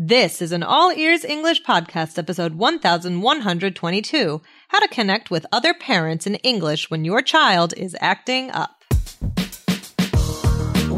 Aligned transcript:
This 0.00 0.40
is 0.40 0.52
an 0.52 0.62
All 0.62 0.92
Ears 0.92 1.24
English 1.24 1.64
Podcast, 1.64 2.18
episode 2.18 2.54
1122 2.54 4.40
How 4.68 4.78
to 4.78 4.86
Connect 4.86 5.28
with 5.28 5.44
Other 5.50 5.74
Parents 5.74 6.24
in 6.24 6.36
English 6.36 6.88
When 6.88 7.04
Your 7.04 7.20
Child 7.20 7.74
is 7.76 7.96
Acting 8.00 8.52
Up. 8.52 8.84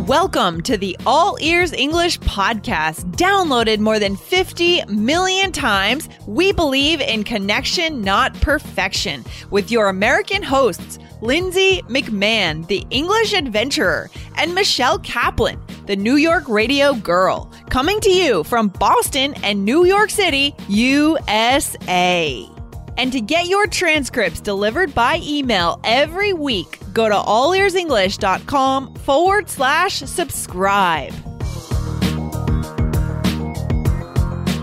Welcome 0.07 0.61
to 0.65 0.77
the 0.77 0.99
All 1.07 1.39
Ears 1.41 1.73
English 1.73 2.21
Podcast. 2.21 3.11
Downloaded 3.13 3.79
more 3.79 3.99
than 3.99 4.17
50 4.17 4.85
million 4.85 5.51
times, 5.51 6.11
we 6.27 6.53
believe 6.53 7.01
in 7.01 7.25
connection, 7.25 8.03
not 8.03 8.39
perfection, 8.43 9.25
with 9.51 9.71
your 9.71 9.89
American 9.89 10.43
hosts, 10.43 10.99
Lindsay 11.23 11.81
McMahon, 11.89 12.67
the 12.67 12.85
English 12.91 13.33
adventurer, 13.33 14.11
and 14.37 14.55
Michelle 14.55 14.99
Kaplan, 14.99 15.59
the 15.91 15.97
New 15.97 16.15
York 16.15 16.49
radio 16.49 16.95
girl, 16.95 17.51
coming 17.69 17.99
to 17.99 18.11
you 18.11 18.45
from 18.45 18.69
Boston 18.69 19.35
and 19.43 19.65
New 19.65 19.85
York 19.85 20.09
City, 20.09 20.55
USA. 20.69 22.49
And 22.97 23.11
to 23.11 23.21
get 23.21 23.49
your 23.49 23.67
transcripts 23.67 24.41
delivered 24.41 24.95
by 24.95 25.19
email 25.21 25.81
every 25.83 26.33
week, 26.33 26.79
go 26.93 27.09
to 27.09 27.15
allearsenglish.com 27.17 28.95
forward 28.95 29.51
slash 29.51 29.97
subscribe. 29.97 31.13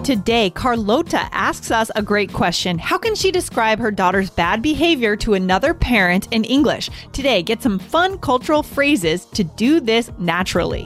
Today, 0.05 0.49
Carlota 0.51 1.27
asks 1.33 1.71
us 1.71 1.91
a 1.95 2.01
great 2.01 2.31
question. 2.31 2.79
How 2.79 2.97
can 2.97 3.15
she 3.15 3.33
describe 3.33 3.79
her 3.79 3.91
daughter's 3.91 4.29
bad 4.29 4.61
behavior 4.61 5.17
to 5.17 5.33
another 5.33 5.73
parent 5.73 6.29
in 6.31 6.45
English? 6.45 6.89
Today, 7.11 7.43
get 7.43 7.61
some 7.61 7.79
fun 7.79 8.17
cultural 8.19 8.63
phrases 8.63 9.25
to 9.33 9.43
do 9.43 9.81
this 9.81 10.09
naturally. 10.17 10.85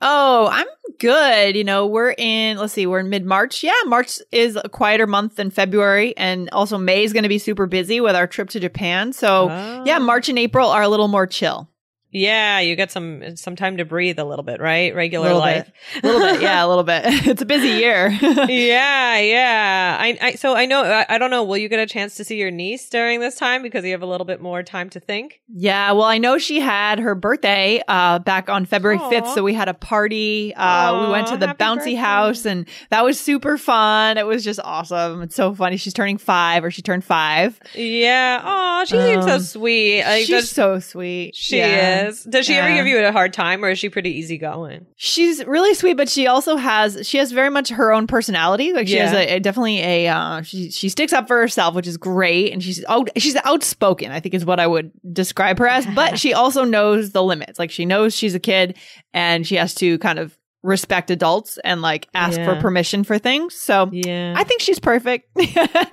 Oh, 0.00 0.48
I'm 0.50 0.66
good. 0.98 1.56
You 1.56 1.64
know, 1.64 1.86
we're 1.86 2.14
in, 2.16 2.58
let's 2.58 2.72
see, 2.72 2.86
we're 2.86 3.00
in 3.00 3.10
mid 3.10 3.24
March. 3.24 3.62
Yeah, 3.62 3.72
March 3.86 4.18
is 4.32 4.58
a 4.62 4.68
quieter 4.68 5.06
month 5.06 5.36
than 5.36 5.50
February. 5.50 6.16
And 6.16 6.50
also, 6.50 6.78
May 6.78 7.04
is 7.04 7.12
going 7.12 7.22
to 7.22 7.28
be 7.28 7.38
super 7.38 7.66
busy 7.66 8.00
with 8.00 8.14
our 8.14 8.26
trip 8.26 8.50
to 8.50 8.60
Japan. 8.60 9.12
So, 9.12 9.48
yeah, 9.84 9.96
ah. 9.96 9.98
March 10.00 10.28
and 10.28 10.38
April 10.38 10.68
are 10.68 10.82
a 10.82 10.88
little 10.88 11.08
more 11.08 11.26
chill. 11.26 11.68
Yeah, 12.14 12.60
you 12.60 12.76
get 12.76 12.92
some 12.92 13.36
some 13.36 13.56
time 13.56 13.78
to 13.78 13.84
breathe 13.84 14.20
a 14.20 14.24
little 14.24 14.44
bit, 14.44 14.60
right? 14.60 14.94
Regular 14.94 15.24
Little 15.26 15.40
life. 15.40 15.70
A 16.02 16.06
little 16.06 16.20
bit. 16.22 16.40
Yeah, 16.42 16.64
a 16.64 16.68
little 16.68 16.84
bit. 16.84 17.02
It's 17.34 17.42
a 17.42 17.46
busy 17.46 17.68
year. 17.68 18.08
yeah, 18.48 19.18
yeah. 19.18 19.96
I, 20.00 20.18
I 20.20 20.34
so 20.36 20.54
I 20.54 20.66
know 20.66 20.84
I, 20.84 21.04
I 21.08 21.18
don't 21.18 21.30
know. 21.30 21.42
Will 21.42 21.56
you 21.56 21.68
get 21.68 21.80
a 21.80 21.86
chance 21.86 22.14
to 22.16 22.24
see 22.24 22.36
your 22.36 22.50
niece 22.52 22.88
during 22.88 23.18
this 23.20 23.34
time 23.34 23.62
because 23.62 23.84
you 23.84 23.90
have 23.92 24.02
a 24.02 24.06
little 24.06 24.24
bit 24.24 24.40
more 24.40 24.62
time 24.62 24.90
to 24.90 25.00
think? 25.00 25.40
Yeah, 25.48 25.90
well, 25.92 26.04
I 26.04 26.18
know 26.18 26.38
she 26.38 26.60
had 26.60 27.00
her 27.00 27.14
birthday 27.16 27.82
uh, 27.88 28.20
back 28.20 28.48
on 28.48 28.64
February. 28.64 28.98
5th. 28.98 29.34
So 29.34 29.42
we 29.42 29.54
had 29.54 29.68
a 29.68 29.74
party. 29.74 30.54
Uh, 30.54 31.06
we 31.06 31.10
went 31.10 31.26
to 31.28 31.36
the 31.36 31.48
bouncy 31.48 31.76
birthday. 31.76 31.94
house 31.94 32.46
and 32.46 32.68
that 32.90 33.04
was 33.04 33.18
super 33.18 33.58
fun. 33.58 34.18
It 34.18 34.26
was 34.26 34.44
just 34.44 34.60
awesome. 34.62 35.22
It's 35.22 35.34
so 35.34 35.52
funny. 35.54 35.76
She's 35.78 35.92
turning 35.94 36.18
five 36.18 36.62
or 36.64 36.70
she 36.70 36.82
turned 36.82 37.02
five. 37.04 37.58
Yeah. 37.74 38.40
Oh, 38.44 38.84
she 38.86 38.96
seems 39.00 39.24
so 39.24 39.34
Um, 39.34 39.40
sweet. 39.40 40.04
Like, 40.04 40.26
She's 40.26 40.50
so 40.50 40.78
sweet. 40.78 41.34
she 41.34 41.56
Yeah. 41.58 41.98
is. 42.02 42.03
Does 42.10 42.46
she 42.46 42.54
ever 42.54 42.74
give 42.74 42.86
you 42.86 42.98
a 43.04 43.12
hard 43.12 43.32
time, 43.32 43.64
or 43.64 43.70
is 43.70 43.78
she 43.78 43.88
pretty 43.88 44.10
easygoing? 44.18 44.86
She's 44.96 45.44
really 45.44 45.74
sweet, 45.74 45.96
but 45.96 46.08
she 46.08 46.26
also 46.26 46.56
has 46.56 47.06
she 47.06 47.18
has 47.18 47.32
very 47.32 47.50
much 47.50 47.70
her 47.70 47.92
own 47.92 48.06
personality. 48.06 48.72
Like 48.72 48.88
she 48.88 48.96
has 48.96 49.12
a, 49.12 49.36
a 49.36 49.40
definitely 49.40 49.80
a 49.80 50.08
uh, 50.08 50.42
she 50.42 50.70
she 50.70 50.88
sticks 50.88 51.12
up 51.12 51.28
for 51.28 51.38
herself, 51.38 51.74
which 51.74 51.86
is 51.86 51.96
great, 51.96 52.52
and 52.52 52.62
she's 52.62 52.84
out 52.86 53.10
she's 53.16 53.36
outspoken. 53.44 54.12
I 54.12 54.20
think 54.20 54.34
is 54.34 54.44
what 54.44 54.60
I 54.60 54.66
would 54.66 54.92
describe 55.12 55.58
her 55.58 55.66
as. 55.66 55.86
But 55.94 56.18
she 56.24 56.34
also 56.34 56.64
knows 56.64 57.10
the 57.10 57.22
limits. 57.22 57.58
Like 57.58 57.70
she 57.70 57.84
knows 57.84 58.14
she's 58.14 58.34
a 58.34 58.40
kid, 58.40 58.76
and 59.12 59.46
she 59.46 59.56
has 59.56 59.74
to 59.76 59.98
kind 59.98 60.18
of 60.18 60.36
respect 60.64 61.10
adults 61.10 61.58
and 61.62 61.82
like 61.82 62.08
ask 62.14 62.38
Yeah. 62.38 62.46
for 62.54 62.60
permission 62.60 63.04
for 63.04 63.18
things. 63.18 63.54
So 63.54 63.88
Yeah. 63.92 64.34
I 64.36 64.44
think 64.44 64.62
she's 64.62 64.80
perfect. 64.80 65.28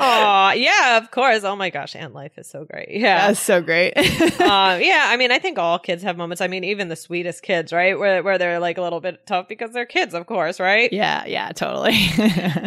Oh, 0.03 0.51
yeah, 0.55 0.97
of 0.97 1.11
course. 1.11 1.43
Oh 1.43 1.55
my 1.55 1.69
gosh, 1.69 1.95
Aunt 1.95 2.13
Life 2.15 2.37
is 2.37 2.47
so 2.49 2.65
great. 2.65 2.87
Yeah. 2.91 3.27
That's 3.27 3.39
so 3.39 3.61
great. 3.61 3.91
uh, 3.97 4.79
yeah, 4.81 5.05
I 5.09 5.17
mean, 5.17 5.31
I 5.31 5.37
think 5.39 5.59
all 5.59 5.77
kids 5.77 6.01
have 6.03 6.17
moments. 6.17 6.41
I 6.41 6.47
mean, 6.47 6.63
even 6.63 6.87
the 6.87 6.95
sweetest 6.95 7.43
kids, 7.43 7.71
right? 7.73 7.99
Where 7.99 8.23
where 8.23 8.37
they're 8.37 8.59
like 8.59 8.77
a 8.77 8.81
little 8.81 9.01
bit 9.01 9.27
tough 9.27 9.47
because 9.47 9.71
they're 9.73 9.85
kids, 9.85 10.13
of 10.13 10.25
course, 10.25 10.59
right? 10.59 10.91
yeah, 10.91 11.25
yeah, 11.25 11.51
totally. 11.51 11.93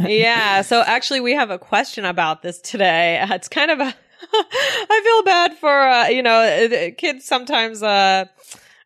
yeah. 0.06 0.60
So 0.62 0.82
actually, 0.82 1.20
we 1.20 1.32
have 1.32 1.50
a 1.50 1.59
question 1.59 2.04
about 2.04 2.43
this 2.43 2.60
today. 2.60 3.25
It's 3.31 3.48
kind 3.48 3.70
of 3.70 3.81
a. 3.81 3.94
I 4.32 5.00
feel 5.04 5.22
bad 5.25 5.59
for 5.59 5.70
uh, 5.88 6.09
you 6.09 6.22
know 6.22 6.38
uh, 6.41 6.91
kids 6.97 7.25
sometimes. 7.25 7.82
Uh, 7.82 8.26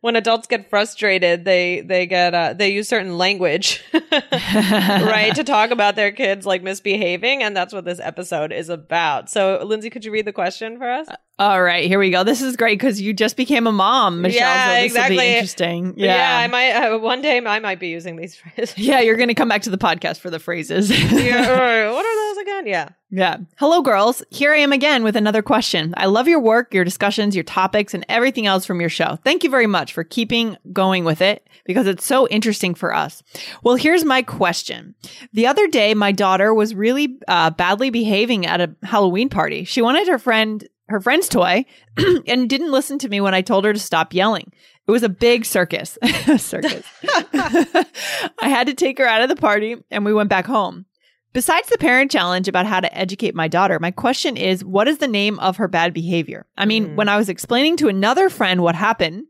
when 0.00 0.16
adults 0.16 0.46
get 0.46 0.70
frustrated, 0.70 1.44
they 1.44 1.80
they 1.80 2.06
get 2.06 2.34
uh, 2.34 2.52
they 2.52 2.70
use 2.70 2.88
certain 2.88 3.18
language, 3.18 3.82
right, 3.92 5.32
to 5.34 5.44
talk 5.44 5.70
about 5.70 5.96
their 5.96 6.12
kids 6.12 6.46
like 6.46 6.62
misbehaving, 6.62 7.42
and 7.42 7.56
that's 7.56 7.74
what 7.74 7.84
this 7.84 8.00
episode 8.00 8.52
is 8.52 8.68
about. 8.68 9.28
So, 9.30 9.60
Lindsay, 9.64 9.90
could 9.90 10.04
you 10.04 10.12
read 10.12 10.26
the 10.26 10.32
question 10.32 10.78
for 10.78 10.88
us? 10.88 11.08
All 11.40 11.62
right, 11.62 11.86
here 11.86 12.00
we 12.00 12.10
go. 12.10 12.24
This 12.24 12.42
is 12.42 12.56
great 12.56 12.80
because 12.80 13.00
you 13.00 13.14
just 13.14 13.36
became 13.36 13.68
a 13.68 13.72
mom, 13.72 14.22
Michelle. 14.22 14.40
Yeah, 14.40 14.78
so 14.78 14.84
exactly. 14.84 15.34
interesting. 15.34 15.94
Yeah, 15.96 16.16
yeah, 16.16 16.38
I 16.38 16.48
might 16.48 16.72
uh, 16.72 16.98
one 16.98 17.22
day 17.22 17.38
I 17.38 17.60
might 17.60 17.78
be 17.78 17.88
using 17.88 18.16
these 18.16 18.34
phrases. 18.34 18.74
Yeah, 18.76 19.00
you're 19.00 19.14
going 19.14 19.28
to 19.28 19.34
come 19.34 19.48
back 19.48 19.62
to 19.62 19.70
the 19.70 19.78
podcast 19.78 20.18
for 20.18 20.30
the 20.30 20.40
phrases. 20.40 20.90
yeah, 21.12 21.92
what 21.92 22.04
are 22.04 22.34
those 22.34 22.42
again? 22.42 22.66
Yeah. 22.66 22.88
yeah. 23.10 23.36
Hello, 23.56 23.82
girls. 23.82 24.24
Here 24.30 24.52
I 24.52 24.56
am 24.56 24.72
again 24.72 25.04
with 25.04 25.14
another 25.14 25.42
question. 25.42 25.94
I 25.96 26.06
love 26.06 26.26
your 26.26 26.40
work, 26.40 26.74
your 26.74 26.84
discussions, 26.84 27.36
your 27.36 27.44
topics, 27.44 27.94
and 27.94 28.04
everything 28.08 28.46
else 28.46 28.66
from 28.66 28.80
your 28.80 28.90
show. 28.90 29.16
Thank 29.22 29.44
you 29.44 29.50
very 29.50 29.68
much 29.68 29.92
for 29.92 30.02
keeping 30.02 30.56
going 30.72 31.04
with 31.04 31.20
it 31.20 31.48
because 31.64 31.86
it's 31.86 32.04
so 32.04 32.26
interesting 32.28 32.74
for 32.74 32.92
us. 32.92 33.22
Well, 33.62 33.76
here's 33.76 34.04
my 34.04 34.22
question. 34.22 34.96
The 35.32 35.46
other 35.46 35.68
day, 35.68 35.94
my 35.94 36.10
daughter 36.10 36.52
was 36.52 36.74
really 36.74 37.16
uh, 37.28 37.50
badly 37.50 37.90
behaving 37.90 38.44
at 38.44 38.60
a 38.60 38.74
Halloween 38.82 39.28
party. 39.28 39.62
She 39.62 39.82
wanted 39.82 40.08
her 40.08 40.18
friend 40.18 40.66
her 40.88 41.00
friend's 41.00 41.28
toy 41.28 41.64
and 42.26 42.48
didn't 42.48 42.70
listen 42.72 42.98
to 43.00 43.08
me 43.08 43.20
when 43.20 43.34
I 43.34 43.42
told 43.42 43.64
her 43.64 43.72
to 43.72 43.78
stop 43.78 44.12
yelling. 44.14 44.52
It 44.86 44.90
was 44.90 45.02
a 45.02 45.08
big 45.08 45.44
circus. 45.44 45.98
circus. 46.38 46.84
I 47.04 48.48
had 48.48 48.66
to 48.68 48.74
take 48.74 48.98
her 48.98 49.06
out 49.06 49.22
of 49.22 49.28
the 49.28 49.36
party 49.36 49.76
and 49.90 50.04
we 50.04 50.14
went 50.14 50.30
back 50.30 50.46
home. 50.46 50.86
Besides 51.34 51.68
the 51.68 51.78
parent 51.78 52.10
challenge 52.10 52.48
about 52.48 52.64
how 52.66 52.80
to 52.80 52.96
educate 52.96 53.34
my 53.34 53.48
daughter, 53.48 53.78
my 53.78 53.90
question 53.90 54.36
is 54.36 54.64
what 54.64 54.88
is 54.88 54.98
the 54.98 55.06
name 55.08 55.38
of 55.40 55.58
her 55.58 55.68
bad 55.68 55.92
behavior? 55.92 56.46
I 56.56 56.64
mean, 56.64 56.88
Mm. 56.90 56.94
when 56.96 57.08
I 57.08 57.18
was 57.18 57.28
explaining 57.28 57.76
to 57.78 57.88
another 57.88 58.30
friend 58.30 58.62
what 58.62 58.74
happened, 58.74 59.26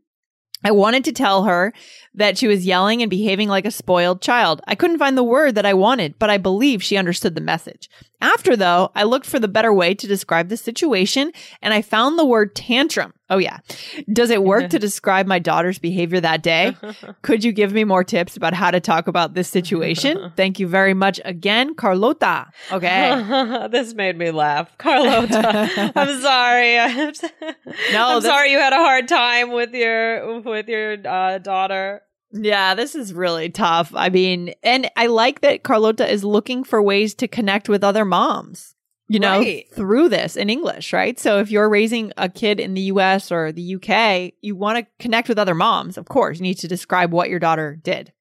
I 0.63 0.71
wanted 0.71 1.05
to 1.05 1.11
tell 1.11 1.43
her 1.43 1.73
that 2.13 2.37
she 2.37 2.47
was 2.47 2.65
yelling 2.65 3.01
and 3.01 3.09
behaving 3.09 3.47
like 3.47 3.65
a 3.65 3.71
spoiled 3.71 4.21
child. 4.21 4.61
I 4.67 4.75
couldn't 4.75 4.99
find 4.99 5.17
the 5.17 5.23
word 5.23 5.55
that 5.55 5.65
I 5.65 5.73
wanted, 5.73 6.19
but 6.19 6.29
I 6.29 6.37
believe 6.37 6.83
she 6.83 6.97
understood 6.97 7.35
the 7.35 7.41
message. 7.41 7.89
After, 8.19 8.55
though, 8.57 8.91
I 8.93 9.03
looked 9.03 9.25
for 9.25 9.39
the 9.39 9.47
better 9.47 9.73
way 9.73 9.93
to 9.93 10.07
describe 10.07 10.49
the 10.49 10.57
situation 10.57 11.31
and 11.61 11.73
I 11.73 11.81
found 11.81 12.19
the 12.19 12.25
word 12.25 12.55
tantrum. 12.55 13.13
Oh, 13.29 13.37
yeah. 13.37 13.59
Does 14.11 14.29
it 14.29 14.43
work 14.43 14.69
to 14.71 14.79
describe 14.87 15.27
my 15.27 15.39
daughter's 15.39 15.77
behavior 15.79 16.19
that 16.19 16.41
day? 16.41 16.75
Could 17.21 17.43
you 17.43 17.51
give 17.51 17.73
me 17.73 17.83
more 17.83 18.03
tips 18.03 18.35
about 18.35 18.53
how 18.53 18.71
to 18.71 18.79
talk 18.79 19.07
about 19.07 19.33
this 19.33 19.47
situation? 19.47 20.31
Thank 20.35 20.59
you 20.59 20.67
very 20.67 20.93
much 20.93 21.21
again, 21.25 21.75
Carlota. 21.75 22.47
Okay. 22.71 23.67
this 23.71 23.93
made 23.93 24.17
me 24.17 24.31
laugh, 24.31 24.75
Carlota. 24.77 25.91
I'm 25.95 26.21
sorry. 26.21 26.79
I'm, 26.79 27.13
No, 27.93 28.15
I'm 28.15 28.21
sorry 28.21 28.51
you 28.51 28.57
had 28.59 28.73
a 28.73 28.77
hard 28.77 29.07
time 29.07 29.51
with 29.51 29.73
your 29.73 30.41
with 30.41 30.67
your 30.67 30.97
uh, 31.07 31.37
daughter. 31.37 32.01
Yeah, 32.31 32.75
this 32.75 32.93
is 32.95 33.13
really 33.13 33.49
tough. 33.49 33.91
I 33.95 34.09
mean, 34.09 34.53
and 34.61 34.89
I 34.95 35.07
like 35.07 35.41
that 35.41 35.63
Carlota 35.63 36.07
is 36.11 36.23
looking 36.23 36.63
for 36.63 36.81
ways 36.81 37.15
to 37.15 37.27
connect 37.27 37.67
with 37.69 37.83
other 37.83 38.05
moms, 38.05 38.75
you 39.09 39.19
know, 39.19 39.39
Right. 39.39 39.65
through 39.73 40.07
this 40.09 40.35
in 40.37 40.49
English, 40.49 40.93
right? 40.93 41.19
So 41.19 41.39
if 41.39 41.49
you're 41.51 41.67
raising 41.67 42.13
a 42.15 42.29
kid 42.29 42.59
in 42.59 42.73
the 42.75 42.81
US 42.93 43.31
or 43.31 43.51
the 43.51 43.75
UK, 43.75 44.33
you 44.41 44.55
want 44.55 44.77
to 44.77 44.87
connect 44.99 45.27
with 45.27 45.37
other 45.39 45.55
moms. 45.55 45.97
Of 45.97 46.05
course, 46.05 46.37
you 46.37 46.43
need 46.43 46.59
to 46.59 46.67
describe 46.67 47.11
what 47.11 47.29
your 47.29 47.39
daughter 47.39 47.75
did. 47.83 48.13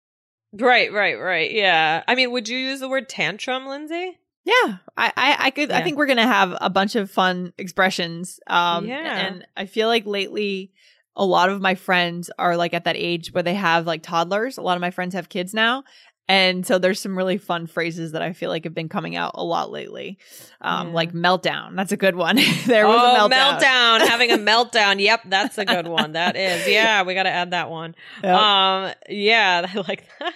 Right, 0.52 0.90
right, 0.93 1.14
right. 1.20 1.52
Yeah. 1.52 2.02
I 2.08 2.14
mean, 2.14 2.31
would 2.32 2.49
you 2.49 2.56
use 2.58 2.81
the 2.81 2.88
word 2.88 3.08
tantrum, 3.08 3.67
Lindsay? 3.67 4.19
Yeah, 4.44 4.79
I, 4.96 5.12
I, 5.14 5.37
I 5.38 5.50
could. 5.50 5.70
I 5.70 5.82
think 5.82 5.99
we're 5.99 6.06
gonna 6.06 6.26
have 6.26 6.56
a 6.58 6.70
bunch 6.70 6.96
of 6.96 7.11
fun 7.11 7.52
expressions. 7.58 8.40
Um, 8.46 8.87
Yeah. 8.87 9.26
and 9.26 9.46
I 9.58 9.67
feel 9.67 9.88
like 9.88 10.06
lately, 10.06 10.73
a 11.17 11.25
lot 11.25 11.50
of 11.50 11.61
my 11.61 11.75
friends 11.75 12.31
are 12.38 12.56
like 12.56 12.73
at 12.73 12.85
that 12.85 12.96
age 12.96 13.32
where 13.35 13.43
they 13.43 13.55
have 13.55 13.87
like 13.87 14.02
toddlers. 14.02 14.56
A 14.56 14.62
lot 14.62 14.76
of 14.76 14.81
my 14.81 14.90
friends 14.93 15.12
have 15.14 15.29
kids 15.29 15.52
now. 15.52 15.82
And 16.28 16.66
so 16.66 16.78
there's 16.78 17.00
some 17.00 17.16
really 17.16 17.38
fun 17.38 17.66
phrases 17.66 18.12
that 18.12 18.20
I 18.20 18.34
feel 18.34 18.50
like 18.50 18.64
have 18.64 18.75
been 18.75 18.90
coming 18.90 19.16
out 19.16 19.32
a 19.34 19.42
lot 19.42 19.70
lately. 19.70 20.19
Um, 20.60 20.88
Yeah. 20.88 20.94
like 20.94 21.12
meltdown. 21.12 21.75
That's 21.75 21.92
a 21.92 21.96
good 21.96 22.16
one. 22.16 22.36
there 22.66 22.86
was 22.86 23.00
oh, 23.00 23.26
a 23.26 23.28
meltdown. 23.30 23.60
meltdown. 23.60 24.06
Having 24.06 24.32
a 24.32 24.36
meltdown. 24.38 25.00
Yep, 25.00 25.22
that's 25.26 25.56
a 25.58 25.64
good 25.64 25.86
one. 25.88 26.12
That 26.12 26.36
is. 26.36 26.69
Yeah, 26.69 27.02
we 27.04 27.14
got 27.14 27.22
to 27.22 27.30
add 27.30 27.52
that 27.52 27.70
one. 27.70 27.94
Yep. 28.22 28.34
Um, 28.34 28.92
yeah, 29.08 29.66
I 29.75 29.78
like 29.88 30.06
that. 30.20 30.34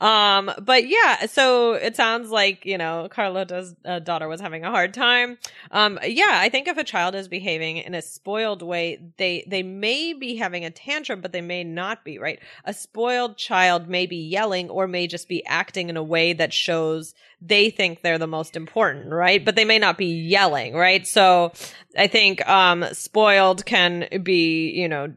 Um, 0.00 0.50
but 0.60 0.88
yeah, 0.88 1.26
so 1.26 1.74
it 1.74 1.94
sounds 1.94 2.30
like, 2.30 2.66
you 2.66 2.78
know, 2.78 3.08
Carlota's 3.10 3.74
uh, 3.84 4.00
daughter 4.00 4.28
was 4.28 4.40
having 4.40 4.64
a 4.64 4.70
hard 4.70 4.92
time. 4.92 5.38
Um, 5.70 5.98
yeah, 6.04 6.32
I 6.32 6.48
think 6.48 6.66
if 6.66 6.76
a 6.76 6.84
child 6.84 7.14
is 7.14 7.28
behaving 7.28 7.78
in 7.78 7.94
a 7.94 8.02
spoiled 8.02 8.62
way, 8.62 9.00
they, 9.18 9.44
they 9.46 9.62
may 9.62 10.12
be 10.12 10.36
having 10.36 10.64
a 10.64 10.70
tantrum, 10.70 11.20
but 11.20 11.32
they 11.32 11.40
may 11.40 11.62
not 11.62 12.04
be, 12.04 12.18
right? 12.18 12.40
A 12.64 12.74
spoiled 12.74 13.36
child 13.36 13.88
may 13.88 14.06
be 14.06 14.16
yelling 14.16 14.68
or 14.68 14.88
may 14.88 15.06
just 15.06 15.28
be 15.28 15.44
acting 15.46 15.88
in 15.88 15.96
a 15.96 16.02
way 16.02 16.32
that 16.32 16.52
shows 16.52 17.14
they 17.40 17.70
think 17.70 18.00
they're 18.00 18.18
the 18.18 18.26
most 18.26 18.56
important, 18.56 19.12
right? 19.12 19.44
But 19.44 19.56
they 19.56 19.64
may 19.64 19.78
not 19.78 19.98
be 19.98 20.06
yelling, 20.06 20.74
right? 20.74 21.06
So 21.06 21.52
I 21.96 22.06
think, 22.06 22.46
um, 22.48 22.84
spoiled 22.92 23.64
can 23.66 24.08
be, 24.22 24.70
you 24.70 24.88
know, 24.88 25.12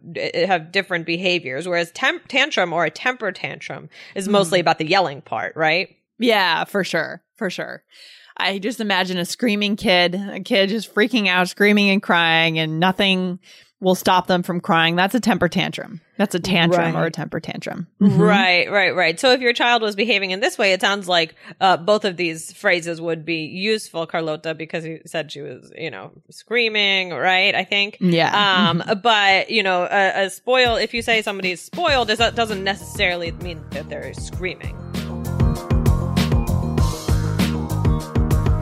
have 0.45 0.71
different 0.71 1.05
behaviors, 1.05 1.67
whereas 1.67 1.91
temp- 1.91 2.27
tantrum 2.27 2.73
or 2.73 2.85
a 2.85 2.91
temper 2.91 3.31
tantrum 3.31 3.89
is 4.19 4.29
mostly 4.29 4.59
mm-hmm. 4.59 4.63
about 4.63 4.77
the 4.77 4.87
yelling 4.87 5.21
part, 5.21 5.55
right? 5.55 5.95
Yeah, 6.19 6.65
for 6.65 6.83
sure. 6.83 7.23
For 7.35 7.49
sure. 7.49 7.83
I 8.37 8.59
just 8.59 8.79
imagine 8.79 9.17
a 9.17 9.25
screaming 9.25 9.75
kid, 9.75 10.15
a 10.15 10.39
kid 10.39 10.69
just 10.69 10.93
freaking 10.93 11.27
out, 11.27 11.49
screaming 11.49 11.89
and 11.89 12.01
crying, 12.01 12.57
and 12.59 12.79
nothing 12.79 13.39
will 13.81 13.95
stop 13.95 14.27
them 14.27 14.43
from 14.43 14.59
crying. 14.59 14.95
That's 14.95 15.15
a 15.15 15.19
temper 15.19 15.47
tantrum. 15.47 16.01
That's 16.17 16.35
a 16.35 16.39
tantrum 16.39 16.97
or 16.97 17.05
a 17.05 17.11
temper 17.11 17.39
tantrum. 17.39 17.87
Right, 17.99 18.69
right, 18.69 18.93
right. 18.93 19.17
So 19.17 19.31
if 19.31 19.39
your 19.39 19.53
child 19.53 19.81
was 19.81 19.95
behaving 19.95 20.31
in 20.31 20.41
this 20.41 20.57
way, 20.57 20.73
it 20.73 20.81
sounds 20.81 21.07
like 21.07 21.35
uh, 21.61 21.77
both 21.77 22.03
of 22.03 22.17
these 22.17 22.51
phrases 22.51 22.99
would 22.99 23.23
be 23.23 23.45
useful, 23.45 24.05
Carlota, 24.05 24.53
because 24.53 24.85
you 24.85 24.99
said 25.05 25.31
she 25.31 25.41
was, 25.41 25.71
you 25.77 25.89
know, 25.89 26.11
screaming, 26.29 27.11
right? 27.11 27.55
I 27.55 27.63
think. 27.63 27.97
Yeah. 28.01 28.69
Um, 28.69 28.83
but 29.01 29.49
you 29.49 29.63
know, 29.63 29.83
a, 29.89 30.25
a 30.25 30.29
spoil. 30.29 30.75
If 30.75 30.93
you 30.93 31.01
say 31.01 31.21
somebody's 31.21 31.61
spoiled, 31.61 32.09
that 32.09 32.35
doesn't 32.35 32.63
necessarily 32.63 33.31
mean 33.31 33.63
that 33.71 33.87
they're 33.87 34.13
screaming. 34.13 34.77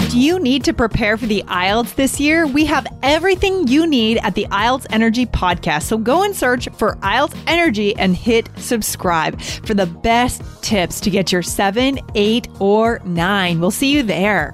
Do 0.10 0.22
you 0.22 0.40
need 0.40 0.64
to 0.64 0.74
prepare 0.74 1.18
for 1.18 1.26
the 1.26 1.44
IELTS 1.48 1.96
this 1.96 2.18
year? 2.18 2.48
We 2.48 2.64
have 2.64 2.88
everything 3.04 3.68
you 3.68 3.86
need 3.86 4.20
at 4.24 4.36
the 4.36 4.46
IELTS 4.46 4.86
Energy 4.90 5.26
podcast. 5.26 5.84
So 5.84 5.98
go 5.98 6.24
and 6.24 6.34
search 6.34 6.70
for 6.78 6.96
IELTS 7.02 7.36
Energy 7.46 7.94
and 7.98 8.16
hit 8.16 8.50
subscribe 8.56 9.42
for 9.42 9.74
the 9.74 9.86
best 9.86 10.42
tips 10.64 11.02
to 11.02 11.10
get 11.10 11.34
your 11.34 11.44
seven, 11.44 12.00
eight, 12.16 12.48
or 12.60 13.02
nine. 13.04 13.60
We'll 13.60 13.70
see 13.70 13.92
you 13.92 14.02
there. 14.02 14.54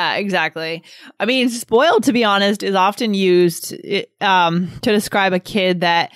exactly. 0.15 0.83
I 1.19 1.25
mean, 1.25 1.49
spoiled, 1.49 2.03
to 2.03 2.13
be 2.13 2.23
honest, 2.23 2.63
is 2.63 2.75
often 2.75 3.13
used 3.13 3.73
um, 4.21 4.69
to 4.81 4.91
describe 4.91 5.33
a 5.33 5.39
kid 5.39 5.81
that 5.81 6.11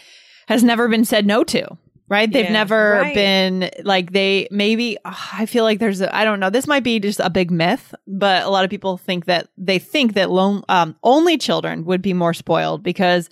has 0.47 0.63
never 0.63 0.87
been 0.87 1.05
said 1.05 1.25
no 1.25 1.43
to. 1.45 1.77
Right? 2.07 2.31
They've 2.31 2.45
Yeah, 2.45 2.51
never 2.53 2.91
right. 3.01 3.15
been 3.15 3.71
like 3.83 4.11
they 4.11 4.47
maybe 4.51 4.95
ugh, 5.03 5.15
I 5.33 5.47
feel 5.47 5.63
like 5.63 5.79
there's 5.79 6.01
a 6.01 6.15
I 6.15 6.23
don't 6.23 6.39
know. 6.39 6.51
This 6.51 6.67
might 6.67 6.83
be 6.83 6.99
just 6.99 7.19
a 7.19 7.31
big 7.31 7.49
myth, 7.49 7.95
but 8.05 8.43
a 8.43 8.49
lot 8.49 8.63
of 8.63 8.69
people 8.69 8.97
think 8.97 9.25
that 9.25 9.47
they 9.57 9.79
think 9.79 10.13
that 10.13 10.29
lone 10.29 10.61
um, 10.69 10.95
only 11.03 11.35
children 11.35 11.83
would 11.85 12.03
be 12.03 12.13
more 12.13 12.35
spoiled 12.35 12.83
because 12.83 13.27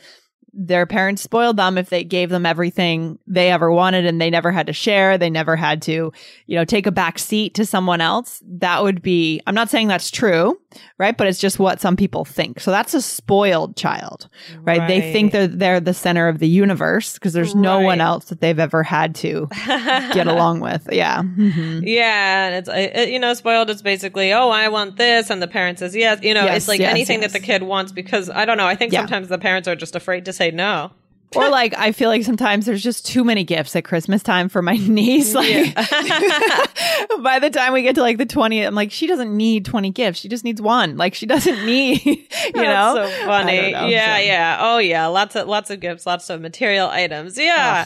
their 0.54 0.86
parents 0.86 1.22
spoiled 1.22 1.58
them 1.58 1.78
if 1.78 1.90
they 1.90 2.04
gave 2.04 2.30
them 2.30 2.46
everything 2.46 3.18
they 3.28 3.52
ever 3.52 3.72
wanted 3.72 4.06
and 4.06 4.22
they 4.22 4.30
never 4.30 4.52
had 4.52 4.68
to 4.68 4.74
share. 4.74 5.18
They 5.18 5.30
never 5.30 5.56
had 5.56 5.82
to 5.84 6.12
you 6.48 6.56
know 6.56 6.66
take 6.66 6.88
a 6.88 6.92
back 6.92 7.20
seat 7.20 7.56
to 7.56 7.66
someone 7.66 8.02
else. 8.02 8.42
That 8.46 8.84
would 8.84 9.02
be 9.02 9.42
i'm 9.48 9.56
not 9.56 9.70
saying 9.70 9.88
that's 9.88 10.12
true 10.12 10.60
right 10.98 11.18
but 11.18 11.28
it's 11.28 11.40
just 11.40 11.60
what 11.60 11.80
some 11.82 11.96
people 11.96 12.26
think 12.26 12.60
so 12.60 12.72
that's 12.72 12.94
a 12.94 13.02
spoiled 13.02 13.76
child 13.76 14.28
right, 14.62 14.88
they 14.88 15.14
think 15.14 15.32
they're 15.32 15.48
they're 15.48 15.80
the 15.80 15.94
center 15.94 16.28
of 16.28 16.40
the 16.40 16.48
universe 16.48 17.14
because 17.14 17.34
there's 17.34 17.56
no 17.56 17.80
one 17.80 18.02
else 18.02 18.26
that 18.26 18.42
they've 18.42 18.60
ever 18.60 18.84
had 18.84 19.16
to 19.16 19.48
get 20.14 20.28
along 20.28 20.60
with 20.60 20.88
yeah 20.92 21.22
Mhm. 21.24 21.84
Yeah, 21.86 22.48
and 22.48 22.56
it's 22.56 22.70
uh, 22.70 23.02
you 23.10 23.20
know 23.20 23.34
spoiled. 23.34 23.70
It's 23.70 23.82
basically 23.82 24.34
oh 24.34 24.50
I 24.50 24.68
want 24.70 24.98
this, 24.98 25.30
and 25.30 25.42
the 25.42 25.48
parent 25.48 25.80
says 25.80 25.96
yes. 25.96 26.20
You 26.24 26.34
know, 26.34 26.46
Yes, 26.46 26.58
it's 26.58 26.68
like 26.68 26.80
yes, 26.80 26.92
anything 26.92 27.22
yes. 27.22 27.32
that 27.34 27.40
the 27.40 27.46
kid 27.46 27.64
wants 27.64 27.92
because 27.92 28.30
I 28.30 28.46
don't 28.46 28.58
know. 28.58 28.66
I 28.68 28.76
think 28.76 28.94
Yeah. 28.94 29.02
sometimes 29.02 29.28
the 29.30 29.38
parents 29.38 29.68
are 29.68 29.76
just 29.76 29.96
afraid 29.96 30.26
to 30.26 30.34
say 30.34 30.52
no. 30.52 30.92
Or 31.36 31.50
like 31.50 31.74
i 31.78 31.92
feel 31.92 32.10
like 32.10 32.24
sometimes 32.24 32.66
there's 32.66 32.84
just 32.84 33.06
too 33.06 33.24
many 33.24 33.44
gifts 33.44 33.76
at 33.76 33.84
christmas 33.84 34.22
time 34.24 34.50
for 34.50 34.62
my 34.62 34.76
niece 34.88 35.34
like 35.34 35.74
by 35.76 37.40
the 37.40 37.50
time 37.52 37.74
we 37.74 37.82
get 37.82 37.96
to 37.96 38.02
like 38.02 38.18
the 38.18 38.26
20th 38.26 38.68
i'm 38.68 38.76
like 38.76 38.92
she 38.92 39.08
doesn't 39.08 39.36
need 39.36 39.66
20 39.66 39.90
gifts 39.92 40.20
she 40.20 40.28
just 40.30 40.44
needs 40.44 40.62
one 40.62 40.98
like 40.98 41.14
she 41.14 41.26
doesn't 41.26 41.66
need 41.66 42.04
you 42.06 42.18
know 42.56 42.96
That's 42.96 43.12
so 43.20 43.26
funny. 43.26 43.72
Know, 43.72 43.88
yeah, 43.88 44.18
so. 44.18 44.22
yeah. 44.24 44.58
Oh 44.60 44.78
yeah, 44.80 45.06
lots 45.08 45.36
of 45.36 45.48
lots 45.48 45.70
of 45.70 45.80
gifts, 45.80 46.06
lots 46.06 46.30
of 46.30 46.42
material 46.42 46.90
items. 46.90 47.38
Yeah. 47.38 47.86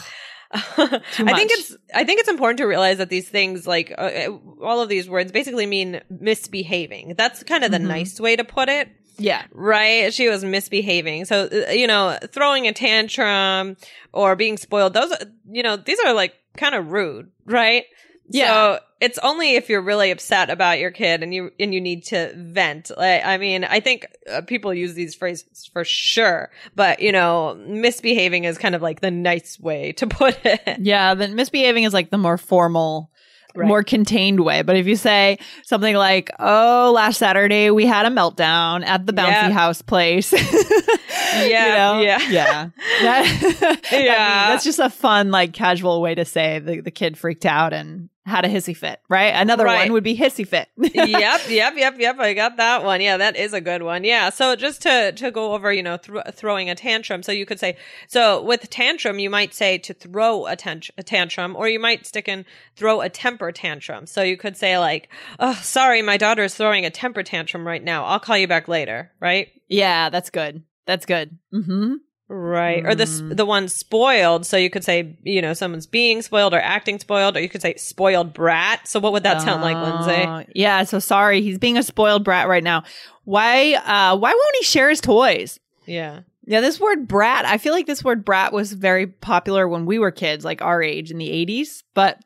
I 0.50 1.00
think 1.34 1.50
it's 1.52 1.76
I 1.94 2.04
think 2.04 2.20
it's 2.20 2.28
important 2.28 2.58
to 2.58 2.64
realize 2.64 2.98
that 2.98 3.10
these 3.10 3.28
things 3.28 3.66
like 3.66 3.92
uh, 3.96 4.00
uh, 4.00 4.38
all 4.62 4.80
of 4.80 4.88
these 4.88 5.08
words 5.08 5.30
basically 5.30 5.66
mean 5.66 6.00
misbehaving. 6.10 7.14
That's 7.16 7.42
kind 7.44 7.64
of 7.64 7.70
the 7.70 7.78
Mm-hmm. 7.78 7.88
nice 7.88 8.18
way 8.20 8.36
to 8.36 8.44
put 8.44 8.68
it. 8.68 8.88
Yeah 9.18 9.44
right? 9.52 10.14
She 10.14 10.28
was 10.28 10.44
misbehaving. 10.44 11.24
So, 11.26 11.48
uh, 11.50 11.72
you 11.72 11.86
know, 11.86 12.18
throwing 12.32 12.66
a 12.66 12.72
tantrum 12.72 13.76
or 14.12 14.36
being 14.36 14.56
spoiled, 14.56 14.94
those, 14.94 15.12
you 15.50 15.62
know, 15.62 15.76
these 15.76 15.98
are 16.00 16.12
like 16.14 16.34
kind 16.56 16.74
of 16.74 16.92
rude, 16.92 17.30
right? 17.44 17.84
Yeah. 18.30 18.48
So 18.48 18.80
it's 19.00 19.18
only 19.18 19.54
if 19.54 19.68
you're 19.68 19.80
really 19.80 20.10
upset 20.10 20.50
about 20.50 20.78
your 20.78 20.90
kid 20.90 21.22
and 21.22 21.32
you, 21.32 21.50
and 21.58 21.72
you 21.72 21.80
need 21.80 22.04
to 22.04 22.32
vent. 22.36 22.90
Like, 22.96 23.24
I 23.24 23.38
mean, 23.38 23.64
I 23.64 23.80
think 23.80 24.06
uh, 24.30 24.42
people 24.42 24.74
use 24.74 24.94
these 24.94 25.14
phrases 25.14 25.68
for 25.72 25.84
sure, 25.84 26.50
but 26.74 27.00
you 27.00 27.12
know, 27.12 27.54
misbehaving 27.54 28.44
is 28.44 28.58
kind 28.58 28.74
of 28.74 28.82
like 28.82 29.00
the 29.00 29.10
nice 29.10 29.58
way 29.58 29.92
to 29.92 30.06
put 30.20 30.38
it. 30.44 30.78
yeah 30.80 31.14
the 31.14 31.28
misbehaving 31.28 31.84
is 31.84 31.92
like 31.94 32.10
the 32.10 32.18
more 32.18 32.38
formal 32.38 33.10
Right. 33.54 33.66
more 33.66 33.82
contained 33.82 34.40
way 34.40 34.62
but 34.62 34.76
if 34.76 34.86
you 34.86 34.94
say 34.94 35.38
something 35.64 35.96
like 35.96 36.30
oh 36.38 36.92
last 36.94 37.16
saturday 37.18 37.70
we 37.70 37.86
had 37.86 38.06
a 38.06 38.10
meltdown 38.10 38.84
at 38.84 39.04
the 39.06 39.12
bouncy 39.12 39.30
Yeah. 39.30 39.50
house 39.50 39.82
place 39.82 40.32
Yeah, 41.38 42.00
yeah. 42.00 42.18
yeah 42.30 42.68
That- 43.02 43.80
I 43.90 43.96
mean, 43.96 44.04
Yeah. 44.06 44.48
that's 44.50 44.64
just 44.64 44.78
a 44.78 44.90
fun 44.90 45.30
like 45.30 45.52
casual 45.52 46.00
way 46.00 46.14
to 46.14 46.24
say 46.24 46.58
the, 46.58 46.80
the 46.80 46.90
kid 46.90 47.16
freaked 47.18 47.46
out 47.46 47.72
and 47.72 48.08
had 48.28 48.44
a 48.44 48.48
hissy 48.48 48.76
fit 48.76 49.00
right 49.08 49.34
another 49.34 49.64
Right. 49.64 49.84
one 49.86 49.92
would 49.94 50.04
be 50.04 50.16
hissy 50.16 50.46
fit 50.46 50.68
yep, 50.76 51.40
yep, 51.48 51.74
yep, 51.76 51.96
yep. 51.98 52.18
I 52.20 52.34
got 52.34 52.56
that 52.58 52.84
one. 52.84 53.00
Yeah, 53.00 53.16
that 53.16 53.36
is 53.36 53.52
a 53.52 53.60
good 53.60 53.82
one. 53.82 54.04
Yeah. 54.04 54.30
So 54.30 54.54
just 54.56 54.82
to 54.82 55.12
to 55.12 55.30
go 55.30 55.54
over, 55.54 55.72
you 55.72 55.82
know, 55.82 55.96
thr 55.96 56.18
throwing 56.32 56.70
a 56.70 56.74
tantrum. 56.74 57.22
So 57.22 57.32
you 57.32 57.46
could 57.46 57.58
say, 57.58 57.76
so 58.06 58.42
with 58.42 58.68
tantrum, 58.70 59.18
you 59.18 59.30
might 59.30 59.54
say 59.54 59.78
to 59.78 59.92
throw 59.94 60.46
a, 60.46 60.56
tant- 60.56 60.90
a 60.98 61.02
tantrum, 61.02 61.56
or 61.56 61.68
you 61.68 61.80
might 61.80 62.06
stick 62.06 62.28
in 62.28 62.44
throw 62.76 63.00
a 63.00 63.08
temper 63.08 63.50
tantrum. 63.52 64.06
So 64.06 64.22
you 64.22 64.36
could 64.36 64.56
say 64.56 64.78
like, 64.78 65.08
oh, 65.38 65.58
sorry, 65.62 66.02
my 66.02 66.16
daughter 66.16 66.44
is 66.44 66.54
throwing 66.54 66.84
a 66.86 66.90
temper 66.90 67.22
tantrum 67.22 67.66
right 67.66 67.82
now. 67.82 68.04
I'll 68.04 68.20
call 68.20 68.36
you 68.38 68.48
back 68.48 68.68
later. 68.68 69.10
Right. 69.20 69.48
yeah 69.68 70.10
that's 70.10 70.30
good 70.30 70.62
that's 70.86 71.06
good 71.06 71.36
mm-hmm 71.52 71.94
Right. 72.28 72.84
Or 72.86 72.94
the 72.94 73.04
Mm. 73.04 73.36
the 73.36 73.46
one 73.46 73.68
spoiled. 73.68 74.44
So 74.44 74.56
you 74.58 74.68
could 74.68 74.84
say, 74.84 75.16
you 75.22 75.40
know, 75.40 75.54
someone's 75.54 75.86
being 75.86 76.20
spoiled 76.20 76.52
or 76.52 76.60
acting 76.60 76.98
spoiled, 76.98 77.36
or 77.36 77.40
you 77.40 77.48
could 77.48 77.62
say 77.62 77.74
spoiled 77.76 78.34
brat. 78.34 78.86
So 78.86 79.00
what 79.00 79.12
would 79.12 79.22
that 79.22 79.40
sound 79.42 79.62
like, 79.62 79.76
Lindsay? 79.76 80.26
Oh, 80.28 80.44
yeah 80.54 80.84
so 80.84 80.98
sorry 80.98 81.40
he's 81.40 81.58
being 81.58 81.78
a 81.78 81.82
spoiled 81.82 82.24
brat 82.24 82.48
right 82.48 82.62
now 82.64 82.82
why 83.24 83.74
uh 83.74 84.16
why 84.16 84.30
won't 84.32 84.56
he 84.58 84.62
share 84.64 84.88
his 84.90 85.00
toys 85.00 85.58
Yeah. 85.86 86.20
Yeah, 86.46 86.62
this 86.62 86.80
word 86.80 87.06
brat, 87.06 87.44
I 87.44 87.58
feel 87.58 87.74
like 87.74 87.84
this 87.86 88.02
word 88.02 88.24
brat 88.24 88.54
was 88.54 88.72
very 88.72 89.06
popular 89.06 89.68
when 89.68 89.84
we 89.84 89.98
were 89.98 90.10
kids, 90.10 90.46
like 90.46 90.62
our 90.62 90.82
age 90.82 91.10
in 91.10 91.18
the 91.18 91.28
80s. 91.28 91.82
But 91.92 92.20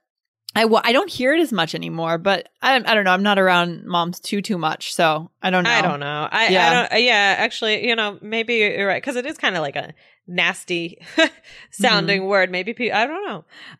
I, 0.54 0.64
I 0.84 0.92
don't 0.92 1.10
hear 1.10 1.34
it 1.34 1.40
as 1.40 1.50
much 1.52 1.74
anymore, 1.74 2.18
but 2.18 2.48
I, 2.60 2.76
I 2.76 2.94
don't 2.94 3.04
know. 3.04 3.10
I'm 3.12 3.22
not 3.22 3.38
around 3.38 3.84
moms 3.86 4.20
too 4.20 4.42
too 4.42 4.58
much, 4.58 4.94
so 4.94 5.30
I 5.42 5.50
don't 5.50 5.64
know. 5.64 5.70
I 5.70 5.80
don't 5.82 6.00
know. 6.00 6.28
I, 6.30 6.48
Yeah. 6.48 6.66
I 6.68 6.88
don't. 6.94 7.02
Yeah, 7.04 7.34
actually, 7.38 7.86
you 7.88 7.96
know, 7.96 8.18
maybe 8.20 8.56
you're 8.56 8.86
right 8.86 9.02
because 9.02 9.16
it 9.16 9.24
is 9.26 9.38
kind 9.38 9.56
of 9.56 9.62
like 9.62 9.76
a 9.76 9.94
nasty 10.26 10.98
sounding 11.70 12.20
Mm-hmm. 12.20 12.28
word. 12.28 12.50
Maybe. 12.50 12.92
I 12.92 13.06
don't 13.06 13.24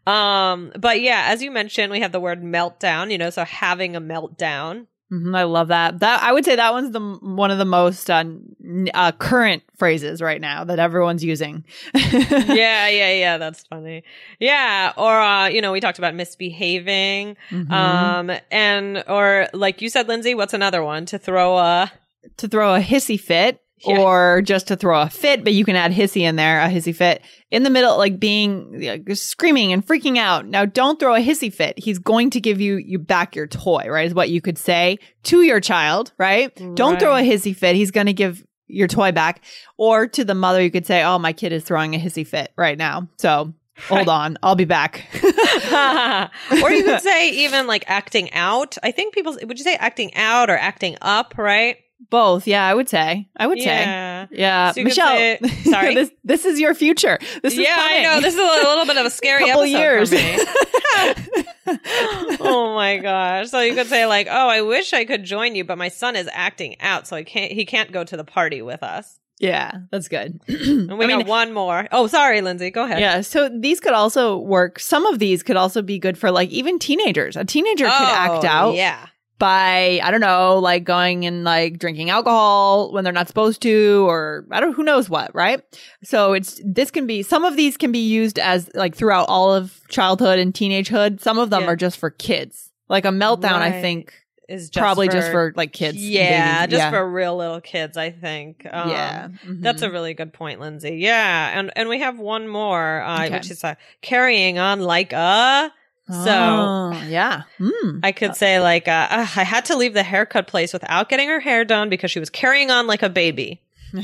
know. 0.07 0.13
Um, 0.13 0.73
but 0.79 1.01
yeah, 1.01 1.25
as 1.27 1.43
you 1.43 1.51
mentioned, 1.51 1.93
we 1.93 2.01
have 2.01 2.13
the 2.13 2.21
word 2.21 2.43
meltdown. 2.43 3.11
You 3.11 3.19
know, 3.19 3.31
so 3.31 3.45
having 3.45 3.95
a 3.97 4.01
meltdown. 4.01 4.87
Mhm, 5.13 5.37
I 5.37 5.43
love 5.43 5.69
that. 5.69 6.01
That 6.01 6.23
I 6.23 6.33
would 6.33 6.45
say 6.45 6.57
that 6.57 6.73
one's 6.73 6.91
the 6.93 7.01
one 7.01 7.51
of 7.51 7.59
the 7.59 7.67
most 7.67 8.09
uh, 8.11 8.25
n- 8.65 8.89
uh, 8.95 9.13
current 9.13 9.63
phrases 9.77 10.23
right 10.23 10.41
now 10.41 10.65
that 10.65 10.79
everyone's 10.79 11.23
using. 11.23 11.65
yeah, 11.95 12.89
yeah, 12.89 13.13
yeah. 13.13 13.37
That's 13.39 13.63
funny. 13.65 14.05
Yeah, 14.41 14.93
or 14.97 15.21
uh, 15.21 15.49
you 15.49 15.61
know, 15.61 15.71
we 15.73 15.81
talked 15.81 15.99
about 15.99 16.15
misbehaving. 16.15 17.37
Mhm. 17.51 17.71
Um, 17.71 18.31
and 18.51 19.05
or 19.07 19.49
like 19.53 19.83
you 19.83 19.91
said, 19.91 20.09
Lindsay, 20.09 20.35
what's 20.35 20.55
another 20.55 20.83
one 20.83 21.05
to 21.07 21.19
throw 21.19 21.59
a? 21.59 21.93
to 22.37 22.47
throw 22.47 22.73
a 22.75 22.81
hissy 22.81 23.19
fit 23.19 23.61
Yeah. 23.85 23.99
or 23.99 24.43
just 24.43 24.69
to 24.69 24.77
throw 24.77 25.01
a 25.01 25.09
fit, 25.09 25.45
but 25.45 25.53
you 25.53 25.65
can 25.65 25.77
add 25.77 25.93
hissy 25.93 26.23
in 26.23 26.37
there, 26.37 26.61
a 26.61 26.69
hissy 26.69 26.95
fit 26.95 27.23
in 27.51 27.65
the 27.65 27.71
middle, 27.71 27.97
like 27.99 28.21
being 28.21 29.03
just 29.07 29.27
screaming 29.27 29.73
and 29.73 29.85
freaking 29.87 30.19
out. 30.19 30.47
Now, 30.47 30.65
don't 30.65 31.01
throw 31.01 31.15
a 31.15 31.21
hissy 31.21 31.53
fit. 31.53 31.79
He's 31.79 31.99
going 31.99 32.31
to 32.31 32.41
give 32.41 32.61
you 32.61 32.77
you 32.77 32.99
back 32.99 33.35
your 33.35 33.47
toy, 33.47 33.87
right? 33.89 34.07
Is 34.07 34.15
what 34.15 34.31
you 34.31 34.41
could 34.41 34.59
say 34.59 34.99
to 35.25 35.43
your 35.43 35.61
child, 35.61 36.13
right? 36.19 36.55
Don't 36.75 37.01
throw 37.01 37.17
a 37.17 37.23
hissy 37.23 37.57
fit. 37.57 37.77
He's 37.77 37.91
going 37.91 38.07
to 38.07 38.13
give 38.13 38.45
your 38.69 38.89
toy 38.89 39.13
back. 39.13 39.45
Or 39.77 40.07
to 40.07 40.25
the 40.25 40.35
mother, 40.35 40.63
you 40.63 40.71
could 40.71 40.87
say, 40.87 41.03
"Oh, 41.03 41.19
my 41.19 41.33
kid 41.33 41.53
is 41.53 41.65
throwing 41.65 41.95
a 41.95 41.99
hissy 41.99 42.27
fit 42.27 42.53
right 42.57 42.79
now." 42.79 43.09
So 43.19 43.53
hold 43.89 44.09
on, 44.09 44.39
I'll 44.43 44.55
be 44.55 44.65
back. 44.65 45.07
or 46.63 46.71
you 46.71 46.85
could 46.85 47.01
say 47.03 47.31
even 47.31 47.67
like 47.67 47.85
acting 47.89 48.33
out. 48.33 48.77
I 48.83 48.93
think 48.93 49.15
people 49.15 49.37
would 49.43 49.59
you 49.59 49.65
say 49.65 49.75
acting 49.77 50.15
out 50.15 50.51
or 50.51 50.57
acting 50.57 50.97
up, 51.03 51.35
right? 51.37 51.77
Both, 52.13 52.47
yeah, 52.47 52.65
I 52.65 52.73
would 52.75 52.89
say. 52.89 53.29
I 53.37 53.47
would 53.49 53.59
say. 53.59 53.65
Yeah. 53.65 54.27
Yeah, 54.31 54.71
So 54.73 54.85
Michelle. 54.85 55.17
say- 55.17 55.39
sorry? 55.65 55.95
this 55.97 56.11
this 56.23 56.45
is 56.45 56.61
your 56.61 56.75
future. 56.75 57.19
This 57.43 57.55
is 57.55 57.59
yeah, 57.59 57.75
I 57.77 58.03
know. 58.03 58.21
This 58.21 58.35
is 58.35 58.41
a 58.41 58.69
little 58.69 58.87
bit 58.87 58.97
of 58.99 59.07
a 59.07 59.11
scary 59.21 59.47
Couple 59.47 59.63
episode 59.63 59.79
years. 59.79 60.11
for 60.11 60.17
me. 60.17 61.47
oh 62.41 62.73
my 62.75 62.99
gosh! 62.99 63.49
So 63.51 63.61
you 63.61 63.75
could 63.75 63.87
say 63.87 64.07
like, 64.07 64.29
"Oh, 64.31 64.49
I 64.49 64.63
wish 64.63 64.93
I 64.93 65.05
could 65.05 65.25
join 65.25 65.55
you, 65.55 65.65
but 65.65 65.79
my 65.79 65.89
son 65.89 66.17
is 66.17 66.29
acting 66.33 66.77
out, 66.81 67.07
so 67.07 67.17
he 67.17 67.25
can't. 67.25 67.53
He 67.53 67.65
can't 67.65 67.93
go 67.93 68.05
to 68.05 68.17
the 68.17 68.25
party 68.25 68.63
with 68.63 68.83
us." 68.83 69.19
yeah, 69.41 69.73
that's 69.91 70.07
good. 70.09 70.41
And 70.49 70.97
we 70.99 71.05
I 71.05 71.09
mean, 71.09 71.19
got 71.21 71.27
one 71.27 71.53
more. 71.53 71.89
Oh, 71.91 72.07
sorry, 72.07 72.43
Lindsay. 72.43 72.71
Go 72.71 72.85
ahead. 72.85 73.01
yeah, 73.01 73.23
so 73.23 73.49
these 73.49 73.81
could 73.81 73.93
also 73.95 74.39
work. 74.39 74.79
Some 74.79 75.05
of 75.07 75.19
these 75.19 75.43
could 75.43 75.57
also 75.57 75.83
be 75.83 75.99
good 75.99 76.17
for 76.17 76.31
like 76.31 76.51
even 76.51 76.79
teenagers. 76.79 77.37
A 77.37 77.45
teenager 77.45 77.85
could 77.87 77.93
act 77.93 78.45
Oh, 78.45 78.49
out 78.49 78.75
Yeah. 78.75 79.07
By 79.43 79.99
I 80.05 80.13
don't 80.13 80.21
know, 80.21 80.61
like 80.61 80.85
going 80.85 81.27
and 81.27 81.43
like 81.43 81.81
drinking 81.81 82.11
alcohol 82.11 82.93
when 82.93 83.03
they're 83.03 83.13
not 83.13 83.27
supposed 83.27 83.61
to, 83.63 84.07
or 84.09 84.47
I 84.53 84.61
don't 84.61 84.73
who 84.73 84.85
knows 84.85 85.11
what, 85.11 85.35
right? 85.35 85.61
So 86.05 86.33
it's 86.33 86.61
this 86.65 86.93
can 86.93 87.09
be 87.09 87.25
some 87.25 87.45
of 87.45 87.57
these 87.57 87.77
can 87.77 87.91
be 87.91 87.99
used 88.07 88.39
as 88.39 88.71
like 88.75 88.95
throughout 88.95 89.27
all 89.29 89.53
of 89.53 89.81
childhood 89.89 90.39
and 90.39 90.55
teenagehood. 90.55 91.21
Some 91.21 91.39
of 91.41 91.51
them 91.51 91.63
Yeah. 91.63 91.71
are 91.71 91.77
just 91.77 91.99
for 91.99 92.11
kids. 92.11 92.71
Like 92.89 93.05
a 93.05 93.09
meltdown, 93.09 93.55
I 93.61 93.81
think 93.81 94.15
Is 94.49 94.71
just 94.71 94.79
probably 94.81 95.09
just 95.09 95.33
for 95.33 95.53
like 95.57 95.73
kids. 95.73 95.97
Yeah, 95.99 96.65
just 96.67 96.91
for 96.91 97.11
real 97.11 97.37
little 97.37 97.61
kids. 97.61 97.97
I 97.97 98.11
think. 98.11 98.65
Um, 98.71 98.91
yeah. 98.91 99.29
That's 99.45 99.83
Mhm. 99.83 99.89
a 99.89 99.91
really 99.91 100.15
good 100.15 100.33
point, 100.33 100.61
Lindsay. 100.61 100.99
Yeah, 100.99 101.59
and 101.59 101.73
and 101.75 101.89
we 101.89 101.99
have 101.99 102.21
one 102.21 102.47
more, 102.47 103.03
uh, 103.03 103.25
Okay. 103.25 103.35
which 103.35 103.51
is 103.51 103.65
uh, 103.65 103.75
carrying 104.03 104.61
on 104.61 104.81
like 104.83 105.13
a. 105.13 105.73
So 106.09 106.31
Oh, 106.31 107.03
yeah. 107.09 107.43
Mm. 107.61 108.01
I 108.03 108.13
could 108.13 108.35
say 108.35 108.61
like, 108.61 108.89
uh, 108.89 109.07
"Ugh, 109.11 109.29
I 109.37 109.45
had 109.45 109.65
to 109.67 109.77
leave 109.77 109.95
the 109.95 110.03
haircut 110.03 110.47
place 110.47 110.73
without 110.73 111.09
getting 111.09 111.29
her 111.29 111.41
hair 111.41 111.65
done 111.65 111.89
because 111.89 112.11
she 112.11 112.21
was 112.21 112.31
carrying 112.31 112.71
on 112.71 112.87
like 112.87 113.03
a 113.03 113.09
baby. 113.09 113.63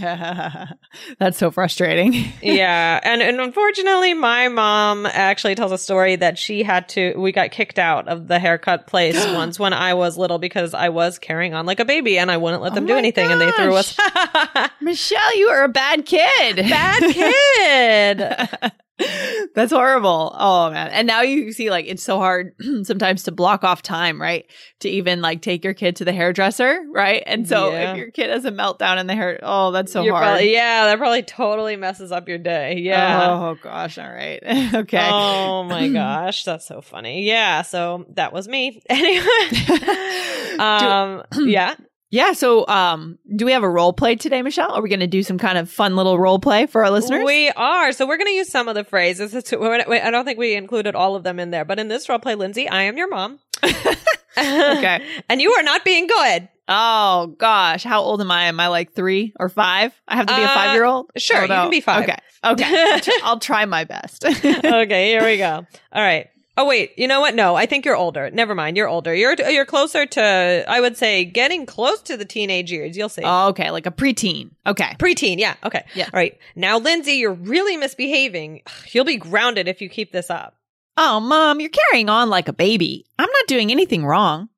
That's 1.19 1.39
so 1.39 1.51
frustrating. 1.51 2.13
yeah, 2.43 3.01
and 3.03 3.23
and 3.23 3.41
unfortunately, 3.41 4.13
my 4.13 4.49
mom 4.49 5.07
actually 5.07 5.55
tells 5.55 5.73
a 5.73 5.79
story 5.79 6.15
that 6.17 6.37
she 6.37 6.63
had 6.63 6.89
to. 6.91 7.15
We 7.17 7.33
got 7.33 7.51
kicked 7.53 7.79
out 7.79 8.07
of 8.07 8.29
the 8.29 8.39
haircut 8.39 8.87
place 8.87 9.17
once 9.33 9.59
when 9.59 9.73
I 9.73 9.95
was 9.95 10.19
little 10.19 10.39
because 10.39 10.75
I 10.75 10.91
was 10.91 11.19
carrying 11.19 11.55
on 11.55 11.65
like 11.65 11.81
a 11.81 11.87
baby 11.87 12.19
and 12.19 12.31
I 12.31 12.37
wouldn't 12.37 12.63
let 12.63 12.75
them 12.75 12.85
Oh 12.85 12.89
do 12.89 12.97
anything, 12.97 13.33
and 13.33 13.41
they 13.41 13.51
threw 13.53 13.75
us. 13.75 13.97
Michelle, 14.83 15.39
you 15.39 15.49
are 15.49 15.65
a 15.65 15.69
bad 15.69 16.05
kid. 16.05 16.57
Bad 16.57 17.15
kid. 17.15 18.73
That's 19.55 19.73
horrible. 19.73 20.35
Oh 20.37 20.71
man. 20.71 20.89
And 20.89 21.07
now 21.07 21.23
you 21.23 21.53
see 21.53 21.71
like 21.71 21.87
it's 21.87 22.03
so 22.03 22.19
hard 22.19 22.55
sometimes 22.83 23.23
to 23.25 23.33
block 23.33 23.63
off 23.65 23.81
time, 23.83 24.21
right? 24.21 24.45
To 24.81 24.89
even 24.89 25.21
like 25.23 25.41
take 25.43 25.65
your 25.65 25.75
kid 25.75 25.97
to 25.97 26.05
the 26.05 26.13
hairdresser, 26.13 26.85
right? 26.93 27.23
And 27.27 27.49
so 27.49 27.71
Yeah. 27.73 27.93
if 27.93 27.97
your 27.97 28.11
kid 28.11 28.31
has 28.31 28.45
a 28.45 28.51
meltdown 28.51 28.99
in 28.99 29.07
the 29.07 29.15
hair, 29.15 29.39
oh, 29.43 29.71
that's 29.71 29.93
so 29.93 30.03
You're 30.03 30.15
hard. 30.15 30.25
probably- 30.27 30.53
yeah, 30.53 30.87
that 30.87 30.99
probably 30.99 31.23
totally 31.23 31.77
messes 31.77 32.11
up 32.13 32.29
your 32.29 32.39
day. 32.39 32.79
Yeah. 32.79 33.29
Oh 33.31 33.57
gosh. 33.63 33.99
All 33.99 34.09
right. 34.11 34.41
okay. 34.75 35.09
Oh 35.11 35.63
my 35.69 35.89
gosh, 35.89 36.45
that's 36.45 36.67
so 36.67 36.81
funny. 36.81 37.23
Yeah, 37.25 37.63
so 37.63 38.05
that 38.15 38.33
was 38.33 38.49
me. 38.49 38.83
Anyway, 38.91 40.59
um, 40.59 41.23
yeah. 41.47 41.75
Yeah. 42.11 42.33
So, 42.33 42.67
um, 42.69 43.19
do 43.37 43.45
we 43.45 43.53
have 43.53 43.63
a 43.63 43.69
role 43.69 43.93
play 43.93 44.17
today, 44.17 44.41
Michelle? 44.43 44.73
Are 44.73 44.83
we 44.83 44.89
going 44.89 45.01
to 45.01 45.07
do 45.07 45.23
some 45.23 45.39
kind 45.39 45.59
of 45.59 45.71
fun 45.71 45.95
little 45.97 46.19
role 46.19 46.39
play 46.39 46.67
for 46.67 46.83
our 46.85 46.91
listeners? 46.91 47.23
We 47.25 47.51
are. 47.51 47.93
So 47.93 48.07
we're 48.07 48.17
going 48.17 48.29
to 48.29 48.33
use 48.35 48.49
some 48.51 48.67
of 48.69 48.75
the 48.75 48.85
phrases. 48.85 49.35
I 49.35 50.11
don't 50.11 50.25
think 50.25 50.39
we 50.39 50.55
included 50.55 50.95
all 50.95 51.17
of 51.17 51.23
them 51.23 51.39
in 51.39 51.51
there, 51.51 51.65
but 51.65 51.79
in 51.79 51.89
this 51.89 52.09
role 52.09 52.19
play, 52.19 52.35
Lindsay, 52.35 52.69
I 52.69 52.83
am 52.85 52.97
your 52.97 53.09
mom. 53.09 53.39
Okay. 54.39 55.05
and 55.29 55.41
you 55.43 55.51
are 55.55 55.63
not 55.65 55.85
being 55.85 56.07
good. 56.07 56.49
Oh 56.69 57.35
gosh, 57.39 57.83
how 57.83 58.03
old 58.03 58.21
am 58.21 58.31
I? 58.31 58.45
Am 58.45 58.61
I 58.61 58.69
like 58.69 58.93
three 58.93 59.33
or 59.41 59.49
five? 59.49 59.93
I 60.07 60.17
have 60.17 60.27
to 60.27 60.37
be 60.37 60.43
a 60.43 60.45
Uh, 60.45 60.55
five 60.55 60.75
year 60.75 60.85
old. 60.85 61.11
sure, 61.17 61.41
you 61.43 61.49
can 61.49 61.71
be 61.71 61.81
five. 61.81 62.05
Okay, 62.05 62.17
okay, 62.45 63.13
I'll 63.25 63.41
try 63.41 63.65
my 63.65 63.85
best. 63.85 64.25
okay, 64.45 65.09
here 65.09 65.25
we 65.25 65.39
go. 65.39 65.67
All 65.93 66.03
right. 66.03 66.29
Oh 66.59 66.65
wait, 66.65 66.93
you 66.99 67.07
know 67.07 67.21
what? 67.21 67.37
No, 67.37 67.55
I 67.55 67.67
think 67.67 67.85
you're 67.85 67.97
older. 67.97 68.31
Never 68.33 68.53
mind, 68.53 68.77
you're 68.77 68.89
older. 68.89 69.15
You're 69.15 69.37
you're 69.49 69.65
closer 69.65 70.07
to 70.07 70.65
I 70.67 70.81
would 70.81 70.97
say 70.97 71.25
getting 71.25 71.67
close 71.67 72.03
to 72.03 72.17
the 72.17 72.25
teenage 72.25 72.73
years. 72.73 72.97
You'll 72.97 73.09
see. 73.09 73.23
Oh, 73.25 73.51
okay, 73.51 73.71
like 73.71 73.87
a 73.87 73.93
preteen. 73.93 74.51
Okay, 74.67 74.97
Preteen, 74.99 75.39
yeah. 75.39 75.55
Okay. 75.65 75.85
Yeah. 75.95 76.07
All 76.07 76.19
right. 76.19 76.37
Now, 76.57 76.79
Lindsay, 76.79 77.13
you're 77.13 77.33
really 77.33 77.77
misbehaving. 77.77 78.63
You'll 78.91 79.05
be 79.05 79.17
grounded 79.17 79.69
if 79.69 79.81
you 79.81 79.89
keep 79.89 80.11
this 80.11 80.31
up. 80.31 80.57
Oh, 80.97 81.21
mom, 81.21 81.61
you're 81.61 81.71
carrying 81.71 82.09
on 82.09 82.29
like 82.29 82.49
a 82.49 82.53
baby. 82.53 83.07
I'm 83.19 83.31
not 83.31 83.47
doing 83.47 83.71
anything 83.71 84.05
wrong. 84.05 84.49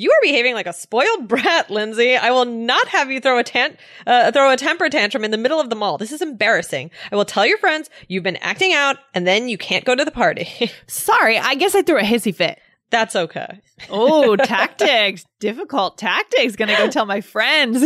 You 0.00 0.10
are 0.12 0.22
behaving 0.22 0.54
like 0.54 0.66
a 0.66 0.72
spoiled 0.72 1.28
brat, 1.28 1.68
Lindsay. 1.70 2.16
I 2.16 2.30
will 2.30 2.46
not 2.46 2.88
have 2.88 3.10
you 3.10 3.20
throw 3.20 3.36
a 3.36 3.44
tant- 3.44 3.76
uh, 4.06 4.32
throw 4.32 4.50
a 4.50 4.56
temper 4.56 4.88
tantrum 4.88 5.26
in 5.26 5.30
the 5.30 5.36
middle 5.36 5.60
of 5.60 5.68
the 5.68 5.76
mall. 5.76 5.98
This 5.98 6.10
is 6.10 6.22
embarrassing. 6.22 6.90
I 7.12 7.16
will 7.16 7.26
tell 7.26 7.44
your 7.44 7.58
friends 7.58 7.90
you've 8.08 8.22
been 8.22 8.38
acting 8.38 8.72
out, 8.72 8.96
and 9.12 9.26
then 9.26 9.50
you 9.50 9.58
can't 9.58 9.84
go 9.84 9.94
to 9.94 10.02
the 10.02 10.10
party. 10.10 10.70
Sorry, 10.86 11.36
I 11.36 11.54
guess 11.54 11.74
I 11.74 11.82
threw 11.82 11.98
a 11.98 12.02
hissy 12.02 12.34
fit. 12.34 12.58
That's 12.90 13.14
okay. 13.14 13.60
Oh, 13.88 14.36
tactics. 14.44 15.24
Difficult 15.38 15.96
tactics. 15.96 16.56
Gonna 16.56 16.76
go 16.76 16.90
tell 16.90 17.06
my 17.06 17.20
friends. 17.20 17.78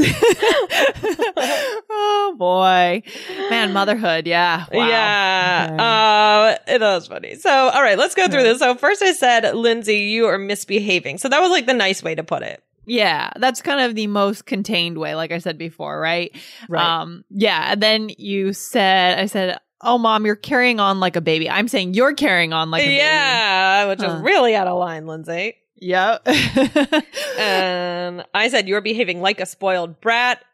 oh 1.91 2.35
boy. 2.39 3.03
Man, 3.51 3.73
motherhood. 3.73 4.27
Yeah. 4.27 4.65
Wow. 4.73 4.89
Yeah. 4.89 5.77
Uh, 5.79 6.57
it 6.73 6.81
was 6.81 7.07
funny. 7.07 7.35
So, 7.37 7.51
all 7.51 7.83
right, 7.83 7.99
let's 7.99 8.15
go 8.15 8.27
through 8.29 8.43
this. 8.43 8.59
So, 8.59 8.75
first 8.75 9.03
I 9.03 9.13
said, 9.13 9.55
Lindsay, 9.55 9.99
you 9.99 10.27
are 10.27 10.39
misbehaving. 10.39 11.19
So, 11.19 11.29
that 11.29 11.41
was 11.41 11.51
like 11.51 11.67
the 11.67 11.75
nice 11.75 12.03
way 12.03 12.15
to 12.15 12.25
put 12.25 12.43
it. 12.43 12.65
Yeah, 12.87 13.31
that's 13.37 13.63
kind 13.63 13.81
of 13.81 13.95
the 13.95 14.07
most 14.09 14.47
contained 14.47 14.99
way, 14.99 15.15
like 15.15 15.33
I 15.33 15.39
said 15.39 15.57
before, 15.57 15.99
right? 15.99 16.37
Um, 16.71 17.25
yeah. 17.31 17.73
And 17.73 17.83
then 17.83 18.11
you 18.19 18.53
said, 18.53 19.19
I 19.19 19.27
said, 19.27 19.59
Oh, 19.85 19.99
mom, 19.99 20.25
you're 20.27 20.35
carrying 20.35 20.81
on 20.81 20.99
like 20.99 21.15
a 21.17 21.21
baby. 21.21 21.49
I'm 21.49 21.69
saying 21.69 21.95
you're 21.95 22.15
carrying 22.15 22.53
on 22.53 22.71
like 22.71 22.83
a 22.83 22.87
baby. 22.87 22.97
yeah, 22.97 23.87
which 23.89 24.01
Huh. 24.01 24.17
is 24.17 24.23
really 24.23 24.55
out 24.57 24.67
of 24.67 24.79
line, 24.79 25.07
Lindsay. 25.07 25.57
Yep. 25.77 26.27
And 27.39 28.25
I 28.35 28.49
said, 28.49 28.69
you're 28.69 28.81
behaving 28.81 29.21
like 29.21 29.41
a 29.41 29.47
spoiled 29.47 30.01
brat. 30.01 30.45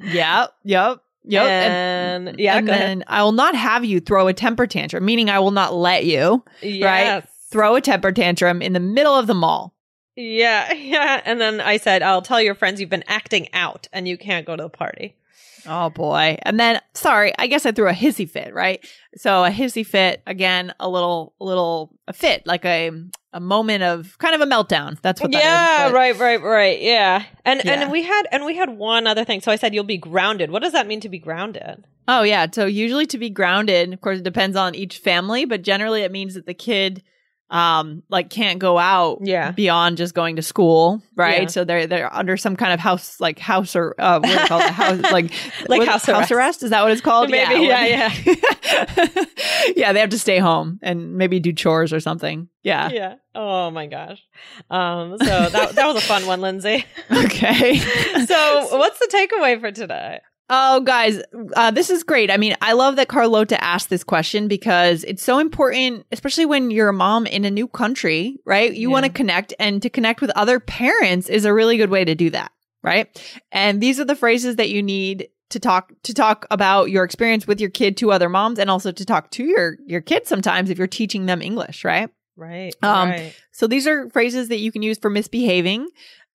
yep. 0.00 0.54
Yep. 0.64 1.00
Yep. 1.26 1.42
And, 1.46 2.38
yeah, 2.38 2.56
and 2.58 2.66
go 2.66 2.72
ahead. 2.72 2.88
then 2.88 3.04
I 3.06 3.22
will 3.22 3.32
not 3.32 3.54
have 3.54 3.84
you 3.84 4.00
throw 4.00 4.26
a 4.28 4.32
temper 4.34 4.66
tantrum, 4.66 5.04
meaning 5.04 5.30
I 5.30 5.38
will 5.38 5.52
not 5.52 5.74
let 5.74 6.04
you 6.04 6.44
Yes. 6.60 7.26
throw 7.50 7.76
a 7.76 7.80
temper 7.80 8.12
tantrum 8.12 8.60
in 8.60 8.72
the 8.74 8.80
middle 8.80 9.14
of 9.14 9.26
the 9.26 9.34
mall. 9.34 9.74
Yeah, 10.16 10.72
yeah. 10.74 11.22
And 11.24 11.40
then 11.40 11.60
I 11.60 11.76
said, 11.78 12.02
I'll 12.02 12.22
tell 12.22 12.40
your 12.42 12.54
friends 12.54 12.80
you've 12.80 12.90
been 12.90 13.04
acting 13.06 13.48
out 13.54 13.88
and 13.92 14.06
you 14.06 14.18
can't 14.18 14.46
go 14.46 14.54
to 14.56 14.64
the 14.64 14.68
party. 14.68 15.16
Oh 15.66 15.90
boy. 15.90 16.36
And 16.42 16.58
then 16.60 16.80
sorry, 16.94 17.32
I 17.38 17.46
guess 17.46 17.64
I 17.66 17.72
threw 17.72 17.88
a 17.88 17.92
hissy 17.92 18.28
fit, 18.28 18.52
right? 18.54 18.84
So 19.16 19.44
a 19.44 19.50
hissy 19.50 19.86
fit, 19.86 20.22
again, 20.26 20.72
a 20.80 20.88
little 20.88 21.34
a 21.40 21.44
little 21.44 21.96
a 22.08 22.12
fit, 22.12 22.46
like 22.46 22.64
a 22.64 22.90
a 23.32 23.40
moment 23.40 23.82
of 23.82 24.16
kind 24.18 24.34
of 24.34 24.40
a 24.40 24.46
meltdown. 24.46 25.00
That's 25.02 25.20
what 25.20 25.32
that 25.32 25.38
is, 25.38 25.44
yeah, 25.44 25.88
but- 25.88 25.94
right, 25.94 26.18
right, 26.18 26.42
right. 26.42 26.80
Yeah. 26.80 27.24
And 27.44 27.60
Yeah. 27.64 27.82
and 27.82 27.90
we 27.92 28.02
had 28.02 28.22
and 28.30 28.44
we 28.44 28.56
had 28.56 28.70
one 28.70 29.06
other 29.06 29.24
thing. 29.24 29.40
So 29.40 29.50
I 29.50 29.56
said 29.56 29.74
you'll 29.74 29.84
be 29.84 29.98
grounded. 29.98 30.50
What 30.50 30.62
does 30.62 30.72
that 30.72 30.86
mean 30.86 31.00
to 31.00 31.08
be 31.08 31.18
grounded? 31.18 31.84
Oh 32.06 32.22
yeah. 32.22 32.46
So 32.52 32.66
usually 32.66 33.06
to 33.06 33.18
be 33.18 33.30
grounded, 33.30 33.92
of 33.92 34.00
course 34.00 34.18
it 34.18 34.24
depends 34.24 34.56
on 34.56 34.74
each 34.74 34.98
family, 34.98 35.44
but 35.46 35.62
generally 35.62 36.02
it 36.02 36.12
means 36.12 36.34
that 36.34 36.46
the 36.46 36.54
kid 36.54 37.02
um 37.54 38.02
like 38.10 38.28
can't 38.30 38.58
go 38.58 38.76
out 38.78 39.18
Yeah. 39.22 39.52
beyond 39.52 39.96
just 39.96 40.12
going 40.12 40.36
to 40.36 40.42
school 40.42 41.00
right 41.14 41.42
Yeah. 41.42 41.46
so 41.48 41.64
they're 41.64 41.86
they're 41.86 42.12
under 42.12 42.36
some 42.36 42.56
kind 42.56 42.72
of 42.72 42.80
house 42.80 43.20
like 43.20 43.38
house 43.38 43.76
or 43.76 43.94
uh 43.98 44.18
what 44.18 44.26
do 44.28 44.32
you 44.32 44.46
call 44.48 44.60
it 44.60 44.70
house 44.72 45.00
like 45.12 45.30
Like 45.68 45.78
what- 45.80 45.88
house 45.88 46.30
arrest. 46.32 46.62
is 46.64 46.70
that 46.70 46.82
what 46.82 46.90
it's 46.90 47.00
called 47.00 47.30
Maybe, 47.30 47.64
yeah 47.66 47.86
yeah, 47.86 48.12
yeah 48.26 49.06
yeah 49.76 49.92
they 49.92 50.00
have 50.00 50.10
to 50.10 50.18
stay 50.18 50.38
home 50.38 50.80
and 50.82 51.14
maybe 51.16 51.38
do 51.38 51.52
chores 51.52 51.92
or 51.92 52.00
something 52.00 52.48
yeah, 52.62 52.88
yeah. 52.90 53.14
Oh 53.34 53.70
my 53.70 53.86
gosh. 53.86 54.22
Um. 54.70 55.18
So 55.18 55.26
that 55.50 55.74
that 55.74 55.86
was 55.86 55.96
a 55.96 56.00
fun 56.00 56.24
one, 56.26 56.40
Lindsay. 56.40 56.82
okay 57.12 57.76
so 57.76 58.78
what's 58.78 58.98
the 58.98 59.06
takeaway 59.12 59.60
for 59.60 59.70
today? 59.70 60.20
Oh, 60.50 60.80
guys, 60.80 61.22
uh, 61.56 61.70
this 61.70 61.88
is 61.88 62.02
great. 62.02 62.30
I 62.30 62.36
mean, 62.36 62.54
I 62.60 62.74
love 62.74 62.96
that 62.96 63.08
Carlota 63.08 63.62
asked 63.64 63.88
this 63.88 64.04
question 64.04 64.46
because 64.46 65.02
it's 65.04 65.22
so 65.22 65.38
important, 65.38 66.04
especially 66.12 66.44
when 66.44 66.70
you're 66.70 66.90
a 66.90 66.92
mom 66.92 67.26
in 67.26 67.46
a 67.46 67.50
new 67.50 67.66
country, 67.66 68.36
right? 68.44 68.72
You 68.72 68.88
Yeah. 68.88 68.92
want 68.92 69.06
to 69.06 69.12
connect, 69.12 69.54
and 69.58 69.80
to 69.80 69.88
connect 69.88 70.20
with 70.20 70.30
other 70.36 70.60
parents 70.60 71.30
is 71.30 71.46
a 71.46 71.54
really 71.54 71.78
good 71.78 71.88
way 71.88 72.04
to 72.04 72.14
do 72.14 72.28
that, 72.30 72.52
right? 72.82 73.08
And 73.52 73.80
these 73.80 73.98
are 73.98 74.04
the 74.04 74.14
phrases 74.14 74.56
that 74.56 74.68
you 74.68 74.82
need 74.82 75.28
to 75.50 75.58
talk 75.60 75.92
to 76.02 76.12
talk 76.12 76.46
about 76.50 76.90
your 76.90 77.04
experience 77.04 77.46
with 77.46 77.60
your 77.60 77.70
kid 77.70 77.96
to 77.98 78.12
other 78.12 78.28
moms, 78.28 78.58
and 78.58 78.68
also 78.70 78.92
to 78.92 79.04
talk 79.04 79.30
to 79.32 79.44
your 79.44 79.76
your 79.86 80.00
kids 80.02 80.28
sometimes 80.28 80.68
if 80.68 80.76
you're 80.76 80.86
teaching 80.86 81.24
them 81.26 81.40
English, 81.40 81.84
right? 81.84 82.10
Right. 82.36 82.74
Um, 82.82 83.10
right. 83.10 83.34
So 83.52 83.66
these 83.68 83.86
are 83.86 84.10
phrases 84.10 84.48
that 84.48 84.58
you 84.58 84.72
can 84.72 84.82
use 84.82 84.98
for 84.98 85.08
misbehaving. 85.08 85.86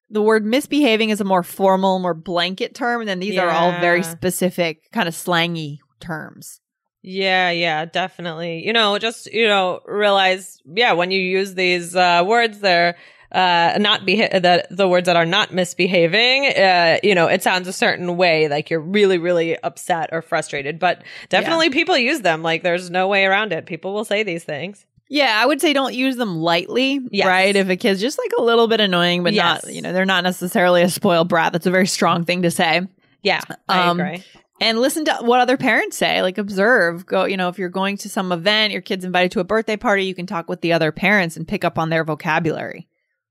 The 0.09 0.21
word 0.21 0.43
misbehaving 0.45 1.11
is 1.11 1.21
a 1.21 1.23
more 1.23 1.43
formal, 1.43 1.99
more 1.99 2.13
blanket 2.13 2.73
term, 2.73 3.01
and 3.01 3.09
then 3.09 3.19
these 3.19 3.37
are 3.37 3.49
all 3.49 3.71
very 3.79 4.03
specific, 4.03 4.91
kind 4.91 5.07
of 5.07 5.13
slangy 5.13 5.79
terms. 5.99 6.61
Yeah, 7.01 7.51
yeah, 7.51 7.85
definitely. 7.85 8.65
You 8.65 8.73
know, 8.73 8.97
just, 8.97 9.31
you 9.31 9.47
know, 9.47 9.79
realize, 9.85 10.59
yeah, 10.65 10.93
when 10.93 11.11
you 11.11 11.21
use 11.21 11.53
these 11.53 11.95
uh, 11.95 12.23
words, 12.25 12.59
they're 12.59 12.97
uh, 13.31 13.77
not 13.79 14.05
be 14.05 14.15
that 14.27 14.67
the 14.75 14.87
words 14.87 15.05
that 15.05 15.15
are 15.15 15.25
not 15.25 15.53
misbehaving, 15.53 16.47
uh, 16.47 16.97
you 17.03 17.13
know, 17.13 17.27
it 17.27 17.43
sounds 17.43 17.67
a 17.67 17.73
certain 17.73 18.17
way, 18.17 18.47
like 18.47 18.69
you're 18.69 18.79
really, 18.81 19.17
really 19.17 19.57
upset 19.59 20.09
or 20.11 20.21
frustrated. 20.21 20.79
But 20.79 21.03
definitely 21.29 21.69
people 21.69 21.97
use 21.97 22.21
them. 22.21 22.41
Like 22.41 22.63
there's 22.63 22.89
no 22.89 23.07
way 23.07 23.25
around 23.25 23.53
it. 23.53 23.65
People 23.65 23.93
will 23.93 24.05
say 24.05 24.23
these 24.23 24.43
things. 24.43 24.85
Yeah, 25.09 25.39
I 25.41 25.45
would 25.45 25.59
say 25.59 25.73
don't 25.73 25.93
use 25.95 26.15
them 26.17 26.37
lightly, 26.37 26.99
Yes. 27.11 27.25
right? 27.27 27.55
If 27.55 27.67
a 27.69 27.75
kid's 27.75 27.99
just 27.99 28.17
like 28.19 28.31
a 28.37 28.41
little 28.43 28.67
bit 28.67 28.79
annoying, 28.79 29.23
but 29.23 29.33
Yes. 29.33 29.65
not, 29.65 29.73
you 29.73 29.81
know, 29.81 29.91
they're 29.91 30.05
not 30.05 30.23
necessarily 30.23 30.83
a 30.83 30.89
spoiled 30.89 31.27
brat. 31.29 31.51
That's 31.51 31.65
a 31.65 31.71
very 31.71 31.87
strong 31.87 32.25
thing 32.25 32.43
to 32.43 32.51
say. 32.51 32.81
Yeah, 33.23 33.41
I 33.67 33.87
Um, 33.89 33.99
agree. 33.99 34.23
And 34.61 34.79
listen 34.79 35.05
to 35.05 35.15
what 35.21 35.39
other 35.39 35.57
parents 35.57 35.97
say. 35.97 36.21
Like 36.21 36.37
observe, 36.37 37.05
go, 37.05 37.25
you 37.25 37.37
know, 37.37 37.47
if 37.49 37.57
you're 37.57 37.69
going 37.69 37.97
to 37.97 38.09
some 38.09 38.31
event, 38.31 38.71
your 38.71 38.81
kid's 38.81 39.03
invited 39.05 39.31
to 39.31 39.39
a 39.39 39.43
birthday 39.43 39.77
party, 39.77 40.03
you 40.05 40.13
can 40.13 40.25
talk 40.27 40.47
with 40.47 40.61
the 40.61 40.73
other 40.73 40.91
parents 40.91 41.35
and 41.37 41.47
pick 41.47 41.63
up 41.65 41.79
on 41.79 41.89
their 41.89 42.03
vocabulary. 42.03 42.87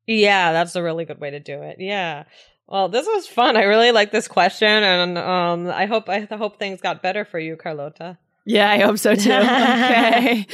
Yeah, 0.06 0.52
that's 0.52 0.74
a 0.74 0.82
really 0.82 1.04
good 1.04 1.20
way 1.20 1.30
to 1.30 1.38
do 1.40 1.62
it. 1.62 1.76
Yeah. 1.78 2.24
Well, 2.66 2.88
this 2.88 3.06
was 3.06 3.26
fun. 3.26 3.56
I 3.56 3.62
really 3.64 3.92
like 3.92 4.10
this 4.10 4.26
question, 4.26 4.68
and 4.68 5.16
um, 5.18 5.68
I 5.68 5.86
hope 5.86 6.08
I 6.08 6.20
hope 6.30 6.58
things 6.58 6.80
got 6.80 7.02
better 7.02 7.24
for 7.24 7.38
you, 7.38 7.56
Carlota. 7.56 8.18
Yeah, 8.48 8.70
I 8.70 8.78
hope 8.78 8.98
so 8.98 9.14
too. 9.14 9.30
okay. 9.30 10.46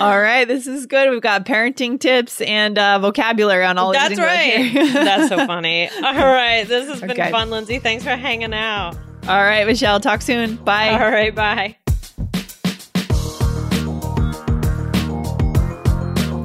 All 0.00 0.18
right. 0.18 0.48
This 0.48 0.66
is 0.66 0.86
good. 0.86 1.10
We've 1.10 1.20
got 1.20 1.44
parenting 1.44 2.00
tips 2.00 2.40
and 2.40 2.78
uh, 2.78 2.98
vocabulary 2.98 3.66
on 3.66 3.76
all 3.76 3.92
That's 3.92 4.18
right. 4.18 4.72
That's 4.74 5.28
so 5.28 5.46
funny. 5.46 5.90
All 5.90 6.14
right, 6.14 6.64
this 6.66 6.88
has 6.88 7.02
been 7.02 7.30
fun, 7.30 7.50
Lindsay. 7.50 7.78
Thanks 7.78 8.04
for 8.04 8.16
hanging 8.16 8.54
out. 8.54 8.96
all 9.28 9.42
right, 9.42 9.66
Michelle. 9.66 10.00
Talk 10.00 10.22
soon. 10.22 10.56
Bye. 10.56 10.90
All 10.90 11.10
right, 11.10 11.34
bye. 11.34 11.76